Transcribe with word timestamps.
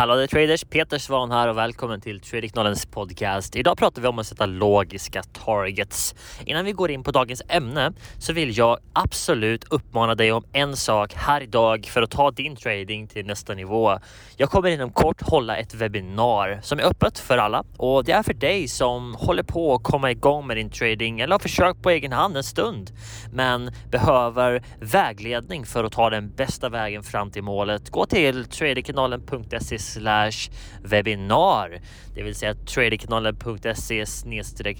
Hallå 0.00 0.16
där 0.16 0.26
traders! 0.26 0.64
Peter 0.64 0.98
Svan 0.98 1.30
här 1.30 1.48
och 1.48 1.56
välkommen 1.56 2.00
till 2.00 2.20
Tradingknallens 2.20 2.86
podcast. 2.86 3.56
Idag 3.56 3.78
pratar 3.78 4.02
vi 4.02 4.08
om 4.08 4.18
att 4.18 4.26
sätta 4.26 4.46
logiska 4.46 5.22
targets. 5.22 6.14
Innan 6.44 6.64
vi 6.64 6.72
går 6.72 6.90
in 6.90 7.02
på 7.02 7.10
dagens 7.10 7.42
ämne 7.48 7.92
så 8.18 8.32
vill 8.32 8.58
jag 8.58 8.78
absolut 8.92 9.64
uppmana 9.64 10.14
dig 10.14 10.32
om 10.32 10.44
en 10.52 10.76
sak 10.76 11.14
här 11.14 11.40
idag 11.40 11.86
för 11.86 12.02
att 12.02 12.10
ta 12.10 12.30
din 12.30 12.56
trading 12.56 13.06
till 13.06 13.26
nästa 13.26 13.54
nivå. 13.54 13.98
Jag 14.36 14.50
kommer 14.50 14.70
inom 14.70 14.92
kort 14.92 15.22
hålla 15.22 15.56
ett 15.56 15.74
webbinar 15.74 16.60
som 16.62 16.78
är 16.78 16.82
öppet 16.82 17.18
för 17.18 17.38
alla 17.38 17.64
och 17.76 18.04
det 18.04 18.12
är 18.12 18.22
för 18.22 18.34
dig 18.34 18.68
som 18.68 19.14
håller 19.14 19.42
på 19.42 19.74
att 19.74 19.82
komma 19.82 20.10
igång 20.10 20.46
med 20.46 20.56
din 20.56 20.70
trading 20.70 21.20
eller 21.20 21.34
har 21.34 21.38
försökt 21.38 21.82
på 21.82 21.90
egen 21.90 22.12
hand 22.12 22.36
en 22.36 22.44
stund 22.44 22.90
men 23.32 23.72
behöver 23.90 24.62
vägledning 24.80 25.66
för 25.66 25.84
att 25.84 25.92
ta 25.92 26.10
den 26.10 26.30
bästa 26.30 26.68
vägen 26.68 27.02
fram 27.02 27.30
till 27.30 27.42
målet. 27.42 27.90
Gå 27.90 28.06
till 28.06 28.44
tradingkanalen.se 28.44 29.89
slash 29.94 30.50
webbinar, 30.82 31.80
det 32.14 32.22
vill 32.22 32.34
säga 32.34 32.54
traderkanalen.se 32.54 34.04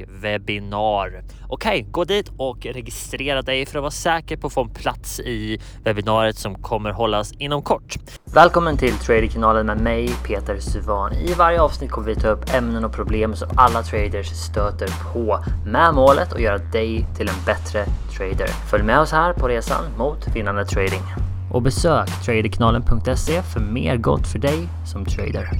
webbinar. 0.08 1.22
Okej, 1.48 1.86
gå 1.90 2.04
dit 2.04 2.30
och 2.36 2.66
registrera 2.66 3.42
dig 3.42 3.66
för 3.66 3.78
att 3.78 3.82
vara 3.82 3.90
säker 3.90 4.36
på 4.36 4.46
att 4.46 4.52
få 4.52 4.62
en 4.62 4.70
plats 4.70 5.20
i 5.20 5.60
webbinariet 5.84 6.36
som 6.36 6.54
kommer 6.54 6.90
hållas 6.90 7.32
inom 7.32 7.62
kort. 7.62 7.96
Välkommen 8.24 8.76
till 8.76 8.92
Traderkanalen 8.92 9.66
med 9.66 9.80
mig 9.80 10.08
Peter 10.26 10.58
Suvan. 10.58 11.12
I 11.12 11.34
varje 11.34 11.60
avsnitt 11.60 11.90
kommer 11.90 12.06
vi 12.06 12.14
ta 12.14 12.28
upp 12.28 12.54
ämnen 12.54 12.84
och 12.84 12.92
problem 12.92 13.36
som 13.36 13.48
alla 13.56 13.82
traders 13.82 14.26
stöter 14.26 14.88
på 15.12 15.44
med 15.66 15.94
målet 15.94 16.32
att 16.32 16.40
göra 16.40 16.58
dig 16.58 17.06
till 17.16 17.28
en 17.28 17.44
bättre 17.46 17.84
trader. 18.16 18.48
Följ 18.70 18.84
med 18.84 19.00
oss 19.00 19.12
här 19.12 19.32
på 19.32 19.48
resan 19.48 19.84
mot 19.96 20.36
vinnande 20.36 20.64
trading 20.64 21.02
och 21.50 21.62
besök 21.62 22.08
traderkanalen.se 22.24 23.42
för 23.42 23.60
mer 23.60 23.96
gott 23.96 24.26
för 24.26 24.38
dig 24.38 24.68
som 24.92 25.04
trader. 25.04 25.50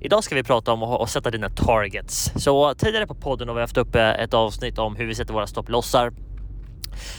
Idag 0.00 0.24
ska 0.24 0.34
vi 0.34 0.42
prata 0.42 0.72
om 0.72 0.82
att 0.82 1.10
sätta 1.10 1.30
dina 1.30 1.48
targets. 1.48 2.32
Så 2.36 2.74
tidigare 2.74 3.06
på 3.06 3.14
podden 3.14 3.48
har 3.48 3.54
vi 3.54 3.60
haft 3.60 3.76
uppe 3.76 4.00
ett 4.00 4.34
avsnitt 4.34 4.78
om 4.78 4.96
hur 4.96 5.06
vi 5.06 5.14
sätter 5.14 5.34
våra 5.34 5.46
stopplossar 5.46 6.12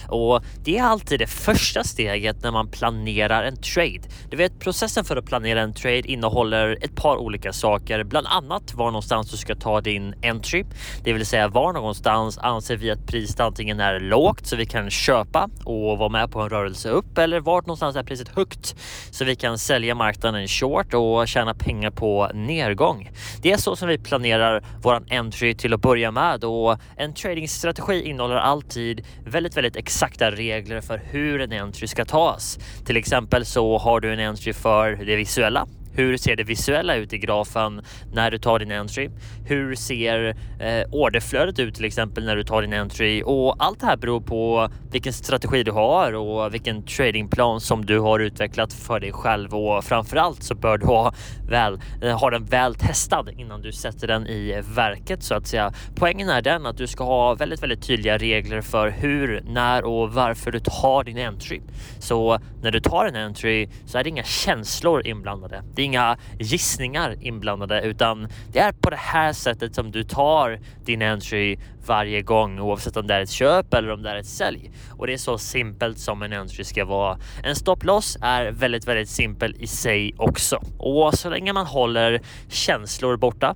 och 0.08 0.44
det 0.64 0.78
är 0.78 0.82
alltid 0.82 1.18
det 1.18 1.26
första 1.26 1.84
steget 1.84 2.42
när 2.42 2.50
man 2.50 2.68
planerar 2.68 3.44
en 3.44 3.56
trade. 3.56 4.00
Du 4.30 4.36
vet 4.36 4.60
processen 4.60 5.04
för 5.04 5.16
att 5.16 5.26
planera 5.26 5.60
en 5.60 5.74
trade 5.74 6.12
innehåller 6.12 6.78
ett 6.80 6.96
par 6.96 7.16
olika 7.16 7.52
saker, 7.52 8.04
bland 8.04 8.26
annat 8.26 8.74
var 8.74 8.86
någonstans 8.86 9.30
du 9.30 9.36
ska 9.36 9.54
ta 9.54 9.80
din 9.80 10.14
entry, 10.22 10.64
det 11.04 11.12
vill 11.12 11.26
säga 11.26 11.48
var 11.48 11.72
någonstans 11.72 12.38
anser 12.38 12.76
vi 12.76 12.90
att 12.90 13.06
priset 13.06 13.40
antingen 13.40 13.80
är 13.80 14.00
lågt 14.00 14.46
så 14.46 14.56
vi 14.56 14.66
kan 14.66 14.90
köpa 14.90 15.48
och 15.64 15.98
vara 15.98 16.08
med 16.08 16.30
på 16.30 16.40
en 16.40 16.48
rörelse 16.48 16.88
upp 16.88 17.18
eller 17.18 17.40
vart 17.40 17.66
någonstans 17.66 17.96
är 17.96 18.02
priset 18.02 18.28
högt 18.28 18.76
så 19.10 19.24
vi 19.24 19.36
kan 19.36 19.58
sälja 19.58 19.94
marknaden 19.94 20.48
short 20.48 20.94
och 20.94 21.28
tjäna 21.28 21.54
pengar 21.54 21.90
på 21.90 22.30
nedgång. 22.34 23.10
Det 23.42 23.52
är 23.52 23.56
så 23.56 23.76
som 23.76 23.88
vi 23.88 23.98
planerar 23.98 24.64
våran 24.82 25.06
entry 25.10 25.54
till 25.54 25.74
att 25.74 25.80
börja 25.80 26.10
med 26.10 26.44
och 26.44 26.78
en 26.96 27.14
tradingstrategi 27.14 28.02
innehåller 28.02 28.36
alltid 28.36 29.06
väldigt, 29.24 29.56
väldigt 29.56 29.65
väldigt 29.66 29.76
exakta 29.76 30.30
regler 30.30 30.80
för 30.80 31.00
hur 31.10 31.40
en 31.40 31.52
entry 31.52 31.86
ska 31.86 32.04
tas. 32.04 32.58
Till 32.84 32.96
exempel 32.96 33.46
så 33.46 33.78
har 33.78 34.00
du 34.00 34.12
en 34.12 34.20
entry 34.20 34.52
för 34.52 34.96
det 34.96 35.16
visuella 35.16 35.66
hur 35.96 36.16
ser 36.16 36.36
det 36.36 36.44
visuella 36.44 36.96
ut 36.96 37.12
i 37.12 37.18
grafen 37.18 37.82
när 38.12 38.30
du 38.30 38.38
tar 38.38 38.58
din 38.58 38.72
entry? 38.72 39.10
Hur 39.44 39.74
ser 39.74 40.36
eh, 40.60 40.88
orderflödet 40.92 41.58
ut 41.58 41.74
till 41.74 41.84
exempel 41.84 42.24
när 42.24 42.36
du 42.36 42.44
tar 42.44 42.62
din 42.62 42.72
entry? 42.72 43.22
Och 43.24 43.64
allt 43.64 43.80
det 43.80 43.86
här 43.86 43.96
beror 43.96 44.20
på 44.20 44.68
vilken 44.90 45.12
strategi 45.12 45.62
du 45.62 45.72
har 45.72 46.12
och 46.12 46.54
vilken 46.54 46.82
tradingplan 46.82 47.60
som 47.60 47.84
du 47.84 47.98
har 47.98 48.18
utvecklat 48.18 48.72
för 48.72 49.00
dig 49.00 49.12
själv 49.12 49.54
och 49.54 49.84
framförallt 49.84 50.42
så 50.42 50.54
bör 50.54 50.78
du 50.78 50.86
ha, 50.86 51.14
väl, 51.48 51.80
eh, 52.02 52.18
ha 52.18 52.30
den 52.30 52.44
väl 52.44 52.74
testad 52.74 53.28
innan 53.38 53.60
du 53.60 53.72
sätter 53.72 54.06
den 54.06 54.26
i 54.26 54.62
verket 54.74 55.22
så 55.22 55.34
att 55.34 55.46
säga. 55.46 55.72
Poängen 55.94 56.28
är 56.28 56.42
den 56.42 56.66
att 56.66 56.76
du 56.76 56.86
ska 56.86 57.04
ha 57.04 57.34
väldigt, 57.34 57.62
väldigt 57.62 57.82
tydliga 57.82 58.18
regler 58.18 58.60
för 58.60 58.90
hur, 58.90 59.42
när 59.46 59.84
och 59.84 60.12
varför 60.12 60.52
du 60.52 60.60
tar 60.60 61.04
din 61.04 61.18
entry. 61.18 61.60
Så 61.98 62.38
när 62.62 62.70
du 62.70 62.80
tar 62.80 63.06
en 63.06 63.16
entry 63.16 63.68
så 63.86 63.98
är 63.98 64.04
det 64.04 64.10
inga 64.10 64.24
känslor 64.24 65.06
inblandade. 65.06 65.62
Det 65.74 65.85
inga 65.86 66.16
gissningar 66.38 67.16
inblandade 67.20 67.80
utan 67.80 68.28
det 68.52 68.58
är 68.58 68.72
på 68.72 68.90
det 68.90 68.96
här 68.96 69.32
sättet 69.32 69.74
som 69.74 69.90
du 69.90 70.04
tar 70.04 70.60
din 70.84 71.02
entry 71.02 71.56
varje 71.86 72.22
gång 72.22 72.60
oavsett 72.60 72.96
om 72.96 73.06
det 73.06 73.14
är 73.14 73.20
ett 73.20 73.30
köp 73.30 73.74
eller 73.74 73.90
om 73.90 74.02
det 74.02 74.10
är 74.10 74.16
ett 74.16 74.26
sälj. 74.26 74.70
Och 74.90 75.06
det 75.06 75.12
är 75.12 75.18
så 75.18 75.38
simpelt 75.38 75.98
som 75.98 76.22
en 76.22 76.32
entry 76.32 76.64
ska 76.64 76.84
vara. 76.84 77.18
En 77.42 77.56
stopploss 77.56 78.18
är 78.22 78.50
väldigt, 78.50 78.88
väldigt 78.88 79.08
simpel 79.08 79.54
i 79.58 79.66
sig 79.66 80.14
också. 80.18 80.62
Och 80.78 81.14
så 81.14 81.30
länge 81.30 81.52
man 81.52 81.66
håller 81.66 82.20
känslor 82.48 83.16
borta 83.16 83.54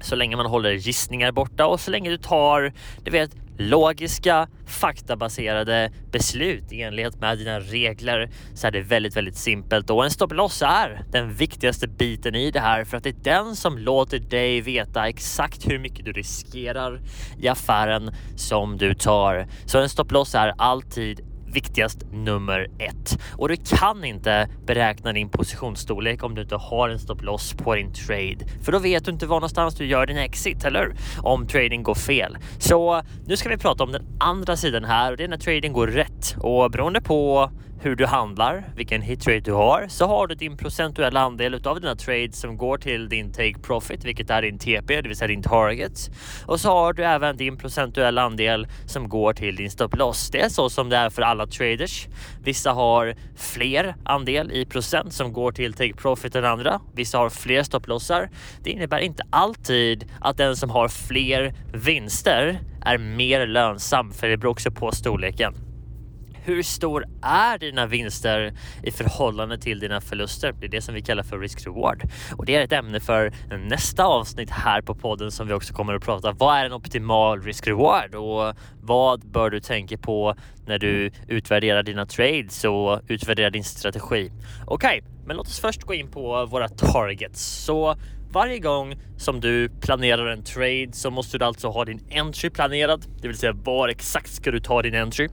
så 0.00 0.16
länge 0.16 0.36
man 0.36 0.46
håller 0.46 0.72
gissningar 0.72 1.32
borta 1.32 1.66
och 1.66 1.80
så 1.80 1.90
länge 1.90 2.10
du 2.10 2.18
tar, 2.18 2.72
du 3.04 3.10
vet, 3.10 3.30
logiska, 3.58 4.48
faktabaserade 4.66 5.92
beslut 6.12 6.72
i 6.72 6.82
enlighet 6.82 7.20
med 7.20 7.38
dina 7.38 7.60
regler 7.60 8.30
så 8.54 8.66
är 8.66 8.70
det 8.70 8.80
väldigt, 8.80 9.16
väldigt 9.16 9.36
simpelt 9.36 9.90
och 9.90 10.04
en 10.04 10.10
stopploss 10.10 10.62
är 10.62 11.04
den 11.10 11.34
viktigaste 11.34 11.88
biten 11.88 12.34
i 12.34 12.50
det 12.50 12.60
här 12.60 12.84
för 12.84 12.96
att 12.96 13.04
det 13.04 13.10
är 13.10 13.24
den 13.24 13.56
som 13.56 13.78
låter 13.78 14.18
dig 14.18 14.60
veta 14.60 15.08
exakt 15.08 15.70
hur 15.70 15.78
mycket 15.78 16.04
du 16.04 16.12
riskerar 16.12 17.00
i 17.38 17.48
affären 17.48 18.14
som 18.36 18.76
du 18.76 18.94
tar. 18.94 19.46
Så 19.66 19.78
en 19.78 19.88
stopploss 19.88 20.34
är 20.34 20.54
alltid 20.58 21.20
viktigast 21.52 22.02
nummer 22.12 22.66
ett. 22.78 23.18
Och 23.32 23.48
du 23.48 23.56
kan 23.56 24.04
inte 24.04 24.48
beräkna 24.66 25.12
din 25.12 25.28
positionsstorlek 25.28 26.24
om 26.24 26.34
du 26.34 26.42
inte 26.42 26.56
har 26.56 26.88
en 26.88 26.98
stop 26.98 27.22
loss 27.22 27.52
på 27.52 27.74
din 27.74 27.92
trade. 27.92 28.38
För 28.62 28.72
då 28.72 28.78
vet 28.78 29.04
du 29.04 29.10
inte 29.10 29.26
var 29.26 29.36
någonstans 29.36 29.74
du 29.74 29.86
gör 29.86 30.06
din 30.06 30.16
exit, 30.16 30.64
eller 30.64 30.94
Om 31.22 31.46
trading 31.46 31.82
går 31.82 31.94
fel. 31.94 32.38
Så 32.58 33.02
nu 33.26 33.36
ska 33.36 33.48
vi 33.48 33.56
prata 33.56 33.84
om 33.84 33.92
den 33.92 34.06
andra 34.20 34.56
sidan 34.56 34.84
här 34.84 35.10
och 35.10 35.16
det 35.16 35.24
är 35.24 35.28
när 35.28 35.36
trading 35.36 35.72
går 35.72 35.86
rätt. 35.86 36.36
Och 36.38 36.70
beroende 36.70 37.00
på 37.00 37.50
hur 37.80 37.96
du 37.96 38.06
handlar, 38.06 38.64
vilken 38.76 39.02
hitrate 39.02 39.40
du 39.40 39.52
har, 39.52 39.86
så 39.88 40.06
har 40.06 40.26
du 40.26 40.34
din 40.34 40.56
procentuella 40.56 41.20
andel 41.20 41.66
av 41.66 41.80
dina 41.80 41.96
trades 41.96 42.40
som 42.40 42.56
går 42.56 42.78
till 42.78 43.08
din 43.08 43.32
take 43.32 43.58
profit, 43.62 44.04
vilket 44.04 44.30
är 44.30 44.42
din 44.42 44.58
TP, 44.58 45.00
det 45.00 45.08
vill 45.08 45.16
säga 45.16 45.28
din 45.28 45.42
target. 45.42 46.10
Och 46.46 46.60
så 46.60 46.68
har 46.68 46.92
du 46.92 47.04
även 47.04 47.36
din 47.36 47.56
procentuella 47.56 48.22
andel 48.22 48.66
som 48.86 49.08
går 49.08 49.32
till 49.32 49.56
din 49.56 49.70
stop 49.70 49.88
loss. 49.96 50.30
Det 50.30 50.40
är 50.40 50.48
så 50.48 50.70
som 50.70 50.88
det 50.88 50.96
är 50.96 51.10
för 51.10 51.22
alla 51.22 51.46
traders. 51.46 52.08
Vissa 52.42 52.72
har 52.72 53.14
fler 53.36 53.94
andel 54.04 54.52
i 54.52 54.66
procent 54.66 55.12
som 55.12 55.32
går 55.32 55.52
till 55.52 55.72
take 55.72 55.94
profit 55.94 56.34
än 56.34 56.44
andra. 56.44 56.80
Vissa 56.94 57.18
har 57.18 57.30
fler 57.30 57.62
stopplossar. 57.62 58.30
Det 58.62 58.70
innebär 58.70 58.98
inte 58.98 59.22
alltid 59.30 60.04
att 60.20 60.36
den 60.36 60.56
som 60.56 60.70
har 60.70 60.88
fler 60.88 61.54
vinster 61.72 62.60
är 62.84 62.98
mer 62.98 63.46
lönsam, 63.46 64.12
för 64.12 64.28
det 64.28 64.36
beror 64.36 64.50
också 64.50 64.70
på 64.70 64.92
storleken 64.92 65.67
hur 66.48 66.62
stor 66.62 67.04
är 67.22 67.58
dina 67.58 67.86
vinster 67.86 68.52
i 68.82 68.90
förhållande 68.90 69.58
till 69.58 69.78
dina 69.78 70.00
förluster? 70.00 70.54
Det 70.60 70.66
är 70.66 70.70
det 70.70 70.80
som 70.80 70.94
vi 70.94 71.02
kallar 71.02 71.22
för 71.22 71.38
risk 71.38 71.66
reward 71.66 72.02
och 72.36 72.46
det 72.46 72.54
är 72.54 72.64
ett 72.64 72.72
ämne 72.72 73.00
för 73.00 73.32
nästa 73.68 74.04
avsnitt 74.04 74.50
här 74.50 74.82
på 74.82 74.94
podden 74.94 75.30
som 75.30 75.48
vi 75.48 75.54
också 75.54 75.74
kommer 75.74 75.94
att 75.94 76.02
prata. 76.02 76.32
Vad 76.32 76.58
är 76.58 76.64
en 76.64 76.72
optimal 76.72 77.42
risk 77.42 77.66
reward 77.66 78.14
och 78.14 78.54
vad 78.82 79.30
bör 79.30 79.50
du 79.50 79.60
tänka 79.60 79.98
på 79.98 80.34
när 80.66 80.78
du 80.78 81.10
utvärderar 81.26 81.82
dina 81.82 82.06
trades 82.06 82.64
och 82.64 83.00
utvärderar 83.08 83.50
din 83.50 83.64
strategi? 83.64 84.32
Okej, 84.66 84.98
okay, 84.98 85.10
men 85.26 85.36
låt 85.36 85.46
oss 85.46 85.60
först 85.60 85.82
gå 85.82 85.94
in 85.94 86.10
på 86.10 86.46
våra 86.46 86.68
targets. 86.68 87.64
Så 87.64 87.96
varje 88.30 88.58
gång 88.58 88.94
som 89.16 89.40
du 89.40 89.68
planerar 89.80 90.26
en 90.26 90.44
trade 90.44 90.88
så 90.92 91.10
måste 91.10 91.38
du 91.38 91.44
alltså 91.44 91.68
ha 91.68 91.84
din 91.84 92.00
entry 92.10 92.50
planerad, 92.50 93.04
det 93.22 93.28
vill 93.28 93.36
säga 93.36 93.52
var 93.52 93.88
exakt 93.88 94.30
ska 94.30 94.50
du 94.50 94.60
ta 94.60 94.82
din 94.82 94.94
entry? 94.94 95.28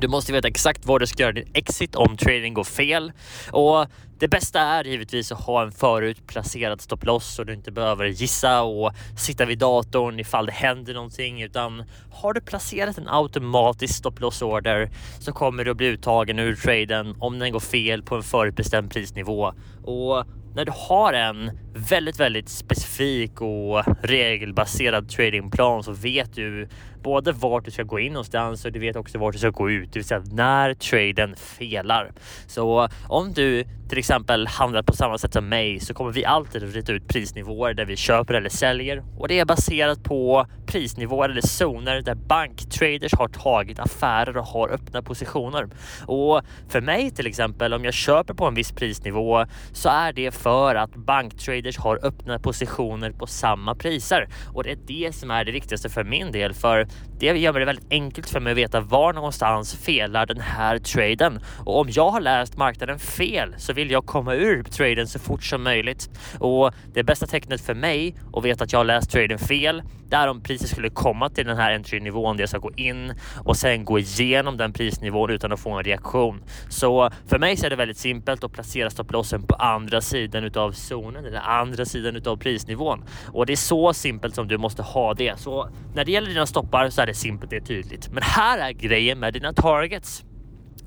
Du 0.00 0.08
måste 0.08 0.32
veta 0.32 0.48
exakt 0.48 0.86
var 0.86 0.98
du 0.98 1.06
ska 1.06 1.22
göra 1.22 1.32
din 1.32 1.50
exit 1.54 1.96
om 1.96 2.16
trading 2.16 2.54
går 2.54 2.64
fel. 2.64 3.12
Och 3.52 3.86
det 4.18 4.28
bästa 4.28 4.60
är 4.60 4.84
givetvis 4.84 5.32
att 5.32 5.40
ha 5.40 5.62
en 5.62 5.72
förutplacerad 5.72 6.80
stopploss 6.80 7.34
så 7.34 7.44
du 7.44 7.54
inte 7.54 7.72
behöver 7.72 8.06
gissa 8.06 8.62
och 8.62 8.92
sitta 9.16 9.44
vid 9.44 9.58
datorn 9.58 10.20
ifall 10.20 10.46
det 10.46 10.52
händer 10.52 10.94
någonting 10.94 11.42
utan 11.42 11.84
har 12.12 12.32
du 12.32 12.40
placerat 12.40 12.98
en 12.98 13.08
automatisk 13.08 13.94
stopplossorder 13.94 14.90
så 15.20 15.32
kommer 15.32 15.64
du 15.64 15.70
att 15.70 15.76
bli 15.76 15.86
uttagen 15.86 16.38
ur 16.38 16.56
traden 16.56 17.16
om 17.18 17.38
den 17.38 17.52
går 17.52 17.60
fel 17.60 18.02
på 18.02 18.16
en 18.16 18.22
förutbestämd 18.22 18.90
prisnivå. 18.90 19.52
Och 19.84 20.24
när 20.58 20.64
du 20.64 20.72
har 20.74 21.12
en 21.12 21.50
väldigt, 21.74 22.20
väldigt 22.20 22.48
specifik 22.48 23.40
och 23.40 23.82
regelbaserad 24.02 25.08
tradingplan 25.08 25.82
så 25.82 25.92
vet 25.92 26.34
du 26.34 26.68
både 27.02 27.32
vart 27.32 27.64
du 27.64 27.70
ska 27.70 27.82
gå 27.82 27.98
in 27.98 28.12
någonstans 28.12 28.64
och 28.64 28.72
du 28.72 28.78
vet 28.78 28.96
också 28.96 29.18
vart 29.18 29.32
du 29.32 29.38
ska 29.38 29.50
gå 29.50 29.70
ut, 29.70 29.92
det 29.92 29.98
vill 29.98 30.06
säga 30.06 30.22
när 30.32 30.74
traden 30.74 31.36
felar. 31.36 32.12
Så 32.46 32.88
om 33.08 33.32
du 33.32 33.64
till 33.88 33.98
exempel 33.98 34.46
handlar 34.46 34.82
på 34.82 34.92
samma 34.92 35.18
sätt 35.18 35.32
som 35.32 35.48
mig 35.48 35.80
så 35.80 35.94
kommer 35.94 36.12
vi 36.12 36.24
alltid 36.24 36.74
rita 36.74 36.92
ut 36.92 37.08
prisnivåer 37.08 37.74
där 37.74 37.84
vi 37.84 37.96
köper 37.96 38.34
eller 38.34 38.48
säljer 38.48 39.02
och 39.18 39.28
det 39.28 39.38
är 39.38 39.44
baserat 39.44 40.04
på 40.04 40.46
prisnivåer 40.66 41.28
eller 41.28 41.46
zoner 41.46 42.02
där 42.02 42.14
banktraders 42.14 43.14
har 43.14 43.28
tagit 43.28 43.78
affärer 43.78 44.36
och 44.36 44.46
har 44.46 44.68
öppna 44.68 45.02
positioner. 45.02 45.68
Och 46.06 46.40
för 46.68 46.80
mig 46.80 47.10
till 47.10 47.26
exempel, 47.26 47.74
om 47.74 47.84
jag 47.84 47.94
köper 47.94 48.34
på 48.34 48.46
en 48.46 48.54
viss 48.54 48.72
prisnivå 48.72 49.44
så 49.72 49.88
är 49.88 50.12
det 50.12 50.30
för 50.30 50.47
för 50.48 50.74
att 50.74 50.94
banktraders 50.94 51.78
har 51.78 51.98
öppna 52.02 52.38
positioner 52.38 53.12
på 53.12 53.26
samma 53.26 53.74
priser. 53.74 54.28
Och 54.54 54.64
det 54.64 54.70
är 54.70 54.78
det 54.86 55.14
som 55.14 55.30
är 55.30 55.44
det 55.44 55.52
viktigaste 55.52 55.88
för 55.88 56.04
min 56.04 56.32
del 56.32 56.54
för 56.54 56.88
det 57.18 57.26
gör 57.26 57.52
det 57.52 57.64
väldigt 57.64 57.92
enkelt 57.92 58.30
för 58.30 58.40
mig 58.40 58.50
att 58.50 58.58
veta 58.58 58.80
var 58.80 59.12
någonstans 59.12 59.74
felar 59.74 60.26
den 60.26 60.40
här 60.40 60.78
traden. 60.78 61.40
Och 61.64 61.80
om 61.80 61.88
jag 61.90 62.10
har 62.10 62.20
läst 62.20 62.56
marknaden 62.56 62.98
fel 62.98 63.54
så 63.58 63.72
vill 63.72 63.90
jag 63.90 64.06
komma 64.06 64.34
ur 64.34 64.62
traden 64.62 65.06
så 65.06 65.18
fort 65.18 65.44
som 65.44 65.62
möjligt. 65.62 66.10
Och 66.38 66.70
det 66.94 67.02
bästa 67.02 67.26
tecknet 67.26 67.60
för 67.60 67.74
mig 67.74 68.14
att 68.32 68.44
veta 68.44 68.64
att 68.64 68.72
jag 68.72 68.80
har 68.80 68.84
läst 68.84 69.10
traden 69.10 69.38
fel 69.38 69.82
det 70.10 70.16
är 70.16 70.28
om 70.28 70.40
priset 70.40 70.68
skulle 70.68 70.90
komma 70.90 71.28
till 71.28 71.46
den 71.46 71.56
här 71.56 71.74
entry 71.74 72.00
nivån 72.00 72.36
där 72.36 72.42
jag 72.42 72.48
ska 72.48 72.58
gå 72.58 72.70
in 72.76 73.14
och 73.44 73.56
sen 73.56 73.84
gå 73.84 73.98
igenom 73.98 74.56
den 74.56 74.72
prisnivån 74.72 75.30
utan 75.30 75.52
att 75.52 75.60
få 75.60 75.70
en 75.70 75.84
reaktion. 75.84 76.42
Så 76.68 77.10
för 77.26 77.38
mig 77.38 77.56
så 77.56 77.66
är 77.66 77.70
det 77.70 77.76
väldigt 77.76 77.98
simpelt 77.98 78.44
att 78.44 78.52
placera 78.52 78.90
stopplossen 78.90 79.42
på 79.42 79.54
andra 79.54 80.00
sidan 80.00 80.37
utav 80.44 80.72
zonen 80.72 81.24
eller 81.24 81.40
andra 81.40 81.84
sidan 81.84 82.16
utav 82.16 82.36
prisnivån 82.36 83.04
och 83.32 83.46
det 83.46 83.52
är 83.52 83.56
så 83.56 83.92
simpelt 83.92 84.34
som 84.34 84.48
du 84.48 84.58
måste 84.58 84.82
ha 84.82 85.14
det. 85.14 85.40
Så 85.40 85.68
när 85.94 86.04
det 86.04 86.12
gäller 86.12 86.28
dina 86.28 86.46
stoppar 86.46 86.90
så 86.90 87.00
är 87.00 87.06
det 87.06 87.14
simpelt, 87.14 87.50
det 87.50 87.56
är 87.56 87.60
tydligt. 87.60 88.08
Men 88.12 88.22
här 88.22 88.58
är 88.58 88.72
grejen 88.72 89.18
med 89.18 89.32
dina 89.32 89.52
targets. 89.52 90.24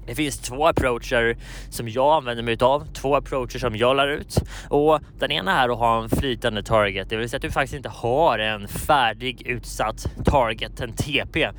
Det 0.08 0.16
finns 0.16 0.40
två 0.40 0.68
approacher 0.68 1.38
som 1.70 1.90
jag 1.90 2.14
använder 2.14 2.44
mig 2.44 2.58
av, 2.62 2.94
två 2.94 3.16
approacher 3.16 3.60
som 3.60 3.76
jag 3.76 3.96
lär 3.96 4.08
ut 4.08 4.36
och 4.70 5.00
den 5.20 5.32
ena 5.32 5.64
är 5.64 5.70
att 5.70 5.78
ha 5.78 6.04
en 6.04 6.10
flytande 6.10 6.64
target, 6.64 7.10
det 7.10 7.18
vill 7.18 7.30
säga 7.30 7.38
att 7.38 7.42
du 7.42 7.52
faktiskt 7.52 7.74
inte 7.74 7.90
har 7.90 8.40
en 8.40 8.68
färdig 8.68 9.48
utsatt 9.48 10.12
target, 10.26 10.80
en 10.80 10.94
TP 10.94 11.50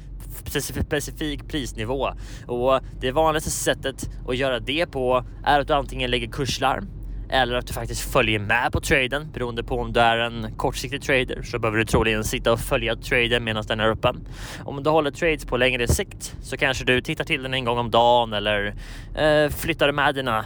specifik 0.89 1.49
prisnivå 1.49 2.13
och 2.47 2.81
det 3.01 3.13
vanligaste 3.13 3.51
sättet 3.51 4.11
att 4.29 4.37
göra 4.37 4.61
det 4.61 4.87
på 4.87 5.25
är 5.45 5.61
att 5.61 5.69
du 5.69 5.75
antingen 5.75 6.11
lägger 6.11 6.29
kurslarm 6.29 7.02
eller 7.33 7.55
att 7.55 7.67
du 7.67 7.73
faktiskt 7.73 8.13
följer 8.13 8.39
med 8.39 8.73
på 8.73 8.81
traden 8.81 9.33
beroende 9.33 9.63
på 9.63 9.79
om 9.79 9.93
du 9.93 10.01
är 10.01 10.19
en 10.19 10.55
kortsiktig 10.57 11.03
trader 11.03 11.43
så 11.43 11.59
behöver 11.59 11.79
du 11.79 11.85
troligen 11.85 12.25
sitta 12.25 12.53
och 12.53 12.61
följa 12.61 12.97
traden 12.97 13.45
medan 13.45 13.65
den 13.69 13.81
är 13.81 13.89
öppen. 13.89 14.29
Om 14.65 14.83
du 14.83 14.91
håller 14.91 15.11
trades 15.11 15.45
på 15.45 15.57
längre 15.57 15.89
sikt 15.89 16.37
så 16.43 16.57
kanske 16.57 16.85
du 16.85 17.01
tittar 17.01 17.25
till 17.25 17.43
den 17.43 17.55
en 17.55 17.65
gång 17.65 17.79
om 17.79 17.91
dagen 17.91 18.33
eller 18.33 18.75
eh, 19.15 19.51
flyttar 19.51 19.93
med 19.93 20.15
dina 20.15 20.45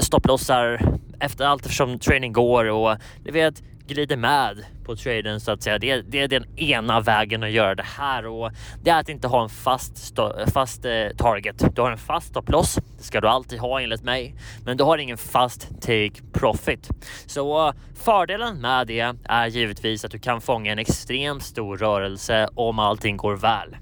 stopplossar 0.00 0.80
efter 1.20 1.44
allt 1.44 1.62
eftersom 1.62 1.98
trading 1.98 2.32
går 2.32 2.64
och 2.64 2.96
du 3.24 3.30
vet 3.32 3.62
glider 3.86 4.16
med 4.16 4.64
på 4.84 4.96
traden 4.96 5.40
så 5.40 5.52
att 5.52 5.62
säga. 5.62 5.78
Det, 5.78 6.02
det, 6.02 6.20
är 6.20 6.28
den 6.28 6.58
ena 6.58 7.00
vägen 7.00 7.42
att 7.42 7.50
göra 7.50 7.74
det 7.74 7.86
här 7.98 8.26
och 8.26 8.50
det 8.82 8.90
är 8.90 9.00
att 9.00 9.08
inte 9.08 9.28
ha 9.28 9.42
en 9.42 9.48
fast, 9.48 10.18
fast 10.54 10.84
eh, 10.84 11.08
target. 11.16 11.64
Du 11.76 11.82
har 11.82 11.90
en 11.90 11.98
fast 11.98 12.26
stopploss. 12.26 12.78
Det 12.98 13.04
ska 13.04 13.20
du 13.20 13.28
alltid 13.28 13.58
ha 13.58 13.80
enligt 13.80 14.02
mig, 14.02 14.34
men 14.64 14.76
du 14.76 14.84
har 14.84 14.98
ingen 14.98 15.18
fast 15.18 15.80
take 15.80 16.22
profit. 16.32 16.88
Så 17.26 17.68
eh, 17.68 17.74
fördelen 17.94 18.60
med 18.60 18.86
det 18.86 19.14
är 19.24 19.46
givetvis 19.46 20.04
att 20.04 20.10
du 20.10 20.18
kan 20.18 20.40
fånga 20.40 20.72
en 20.72 20.78
extremt 20.78 21.42
stor 21.42 21.76
rörelse 21.76 22.48
om 22.54 22.78
allting 22.78 23.16
går 23.16 23.36
väl. 23.36 23.76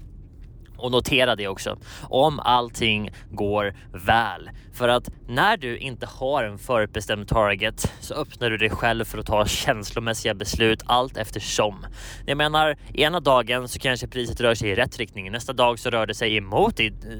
Och 0.77 0.91
notera 0.91 1.35
det 1.35 1.47
också, 1.47 1.77
om 2.01 2.39
allting 2.39 3.09
går 3.31 3.73
väl. 4.05 4.49
För 4.73 4.89
att 4.89 5.09
när 5.27 5.57
du 5.57 5.77
inte 5.77 6.05
har 6.05 6.43
en 6.43 6.57
förutbestämd 6.57 7.27
target 7.27 7.91
så 7.99 8.13
öppnar 8.13 8.49
du 8.49 8.57
dig 8.57 8.69
själv 8.69 9.05
för 9.05 9.17
att 9.17 9.25
ta 9.25 9.45
känslomässiga 9.45 10.33
beslut 10.33 10.83
allt 10.85 11.17
eftersom. 11.17 11.85
Jag 12.25 12.37
menar, 12.37 12.77
ena 12.93 13.19
dagen 13.19 13.67
så 13.67 13.79
kanske 13.79 14.07
priset 14.07 14.41
rör 14.41 14.55
sig 14.55 14.69
i 14.69 14.75
rätt 14.75 14.97
riktning, 14.97 15.31
nästa 15.31 15.53
dag 15.53 15.79
så 15.79 15.89
rör 15.89 16.05
det 16.05 16.13
sig 16.13 16.37
emot 16.37 16.77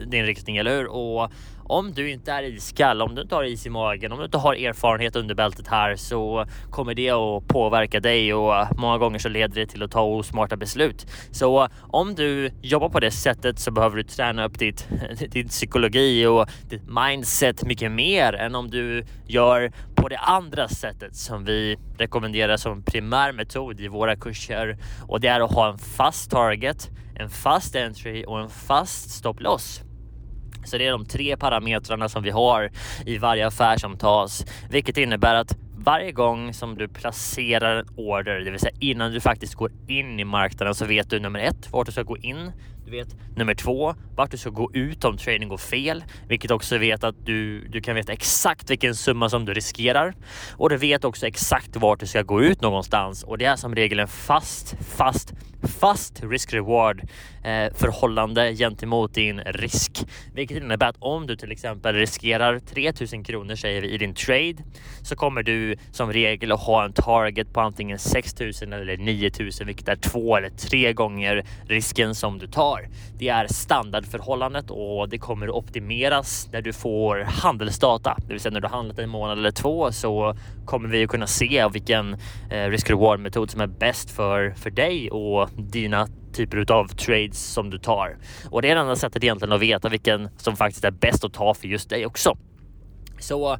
din 0.07 0.25
riktning, 0.25 0.57
eller 0.57 0.77
hur? 0.77 0.87
Och 0.87 1.31
om 1.65 1.93
du 1.93 2.11
inte 2.11 2.31
är 2.31 2.43
iskall, 2.43 3.01
om 3.01 3.15
du 3.15 3.21
inte 3.21 3.35
har 3.35 3.43
is 3.43 3.65
i 3.65 3.69
magen, 3.69 4.11
om 4.11 4.17
du 4.17 4.25
inte 4.25 4.37
har 4.37 4.53
erfarenhet 4.53 5.15
under 5.15 5.35
bältet 5.35 5.67
här 5.67 5.95
så 5.95 6.45
kommer 6.69 6.93
det 6.93 7.09
att 7.09 7.47
påverka 7.47 7.99
dig 7.99 8.33
och 8.33 8.67
många 8.77 8.97
gånger 8.97 9.19
så 9.19 9.29
leder 9.29 9.55
det 9.55 9.65
till 9.65 9.83
att 9.83 9.91
ta 9.91 10.01
osmarta 10.01 10.57
beslut. 10.57 11.07
Så 11.31 11.67
om 11.81 12.15
du 12.15 12.51
jobbar 12.61 12.89
på 12.89 12.99
det 12.99 13.11
sättet 13.11 13.59
så 13.59 13.71
behöver 13.71 13.97
du 13.97 14.03
träna 14.03 14.45
upp 14.45 14.59
ditt, 14.59 14.87
din 15.31 15.47
psykologi 15.47 16.25
och 16.25 16.49
ditt 16.69 16.83
mindset 16.87 17.63
mycket 17.63 17.91
mer 17.91 18.33
än 18.33 18.55
om 18.55 18.69
du 18.69 19.05
gör 19.27 19.71
på 19.95 20.09
det 20.09 20.17
andra 20.17 20.67
sättet 20.67 21.15
som 21.15 21.45
vi 21.45 21.77
rekommenderar 21.97 22.57
som 22.57 22.83
primär 22.83 23.31
metod 23.31 23.79
i 23.79 23.87
våra 23.87 24.15
kurser 24.15 24.77
och 25.07 25.19
det 25.19 25.27
är 25.27 25.39
att 25.39 25.53
ha 25.53 25.71
en 25.71 25.77
fast 25.77 26.31
target, 26.31 26.89
en 27.15 27.29
fast 27.29 27.75
entry 27.75 28.25
och 28.27 28.39
en 28.39 28.49
fast 28.49 29.09
stop 29.09 29.33
loss. 29.39 29.81
Så 30.65 30.77
det 30.77 30.87
är 30.87 30.91
de 30.91 31.05
tre 31.05 31.37
parametrarna 31.37 32.09
som 32.09 32.23
vi 32.23 32.29
har 32.29 32.71
i 33.05 33.17
varje 33.17 33.47
affär 33.47 33.77
som 33.77 33.97
tas, 33.97 34.45
vilket 34.69 34.97
innebär 34.97 35.35
att 35.35 35.57
varje 35.77 36.11
gång 36.11 36.53
som 36.53 36.77
du 36.77 36.87
placerar 36.87 37.75
en 37.75 37.85
order, 37.95 38.39
det 38.39 38.51
vill 38.51 38.59
säga 38.59 38.75
innan 38.79 39.11
du 39.11 39.19
faktiskt 39.19 39.55
går 39.55 39.71
in 39.87 40.19
i 40.19 40.23
marknaden 40.23 40.75
så 40.75 40.85
vet 40.85 41.09
du 41.09 41.19
nummer 41.19 41.39
ett 41.39 41.71
vart 41.71 41.85
du 41.85 41.91
ska 41.91 42.03
gå 42.03 42.17
in. 42.17 42.51
Du 42.85 42.91
vet 42.91 43.15
nummer 43.35 43.53
två 43.53 43.95
vart 44.15 44.31
du 44.31 44.37
ska 44.37 44.49
gå 44.49 44.71
ut 44.73 45.03
om 45.03 45.17
trading 45.17 45.49
går 45.49 45.57
fel, 45.57 46.03
vilket 46.27 46.51
också 46.51 46.77
vet 46.77 47.03
att 47.03 47.25
du, 47.25 47.67
du 47.67 47.81
kan 47.81 47.95
veta 47.95 48.13
exakt 48.13 48.69
vilken 48.69 48.95
summa 48.95 49.29
som 49.29 49.45
du 49.45 49.53
riskerar 49.53 50.13
och 50.57 50.69
du 50.69 50.77
vet 50.77 51.05
också 51.05 51.27
exakt 51.27 51.75
vart 51.75 51.99
du 51.99 52.07
ska 52.07 52.21
gå 52.21 52.41
ut 52.41 52.61
någonstans 52.61 53.23
och 53.23 53.37
det 53.37 53.45
är 53.45 53.55
som 53.55 53.75
regel 53.75 53.99
en 53.99 54.07
fast, 54.07 54.75
fast 54.95 55.33
fast 55.67 56.23
risk-reward 56.23 57.01
eh, 57.43 57.73
förhållande 57.73 58.55
gentemot 58.55 59.13
din 59.13 59.39
risk. 59.39 60.05
Vilket 60.33 60.57
innebär 60.57 60.87
att 60.87 60.95
om 60.99 61.27
du 61.27 61.35
till 61.35 61.51
exempel 61.51 61.95
riskerar 61.95 62.59
3000 62.59 63.23
kronor 63.23 63.55
säger 63.55 63.81
vi 63.81 63.89
i 63.89 63.97
din 63.97 64.13
trade 64.13 64.55
så 65.01 65.15
kommer 65.15 65.43
du 65.43 65.75
som 65.91 66.13
regel 66.13 66.51
att 66.51 66.59
ha 66.59 66.85
en 66.85 66.93
target 66.93 67.53
på 67.53 67.61
antingen 67.61 67.99
6000 67.99 68.73
eller 68.73 68.97
9000 68.97 69.67
vilket 69.67 69.87
är 69.87 69.95
två 69.95 70.37
eller 70.37 70.49
tre 70.49 70.93
gånger 70.93 71.45
risken 71.67 72.15
som 72.15 72.39
du 72.39 72.47
tar. 72.47 72.72
Det 73.17 73.29
är 73.29 73.47
standardförhållandet 73.47 74.65
och 74.69 75.09
det 75.09 75.17
kommer 75.17 75.47
att 75.47 75.53
optimeras 75.53 76.49
när 76.51 76.61
du 76.61 76.73
får 76.73 77.19
handelsdata, 77.19 78.17
det 78.27 78.33
vill 78.33 78.39
säga 78.39 78.51
när 78.51 78.61
du 78.61 78.67
har 78.67 78.77
handlat 78.77 78.99
en 78.99 79.09
månad 79.09 79.37
eller 79.37 79.51
två 79.51 79.91
så 79.91 80.35
kommer 80.65 80.89
vi 80.89 81.03
att 81.03 81.09
kunna 81.09 81.27
se 81.27 81.67
vilken 81.73 82.13
eh, 82.49 82.69
risk-reward 82.69 83.19
metod 83.19 83.51
som 83.51 83.61
är 83.61 83.67
bäst 83.67 84.11
för, 84.11 84.51
för 84.51 84.69
dig 84.69 85.11
och 85.11 85.49
dina 85.57 86.07
typer 86.33 86.71
av 86.71 86.87
trades 86.87 87.53
som 87.53 87.69
du 87.69 87.77
tar. 87.77 88.17
Och 88.49 88.61
det 88.61 88.69
är 88.69 88.75
det 88.75 88.81
enda 88.81 88.95
sättet 88.95 89.23
egentligen 89.23 89.51
att 89.51 89.61
veta 89.61 89.89
vilken 89.89 90.29
som 90.37 90.55
faktiskt 90.55 90.85
är 90.85 90.91
bäst 90.91 91.23
att 91.23 91.33
ta 91.33 91.53
för 91.53 91.67
just 91.67 91.89
dig 91.89 92.05
också. 92.05 92.37
Så 93.19 93.57